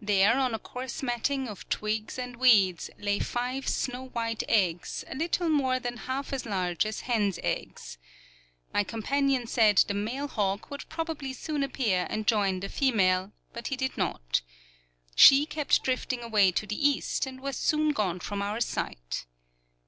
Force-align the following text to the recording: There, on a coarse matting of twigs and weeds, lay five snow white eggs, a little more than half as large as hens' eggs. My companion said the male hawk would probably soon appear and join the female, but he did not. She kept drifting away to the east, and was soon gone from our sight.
There, 0.00 0.38
on 0.38 0.54
a 0.54 0.60
coarse 0.60 1.02
matting 1.02 1.48
of 1.48 1.68
twigs 1.68 2.16
and 2.16 2.36
weeds, 2.36 2.90
lay 2.96 3.18
five 3.18 3.66
snow 3.66 4.06
white 4.06 4.44
eggs, 4.48 5.04
a 5.08 5.16
little 5.16 5.48
more 5.48 5.80
than 5.80 5.96
half 5.96 6.32
as 6.32 6.46
large 6.46 6.86
as 6.86 7.00
hens' 7.00 7.40
eggs. 7.42 7.98
My 8.72 8.84
companion 8.84 9.48
said 9.48 9.78
the 9.88 9.92
male 9.94 10.28
hawk 10.28 10.70
would 10.70 10.88
probably 10.88 11.32
soon 11.32 11.64
appear 11.64 12.06
and 12.08 12.24
join 12.24 12.60
the 12.60 12.68
female, 12.68 13.32
but 13.52 13.66
he 13.66 13.74
did 13.76 13.98
not. 13.98 14.42
She 15.16 15.44
kept 15.44 15.82
drifting 15.82 16.22
away 16.22 16.52
to 16.52 16.68
the 16.68 16.88
east, 16.88 17.26
and 17.26 17.40
was 17.40 17.56
soon 17.56 17.90
gone 17.90 18.20
from 18.20 18.42
our 18.42 18.60
sight. 18.60 19.26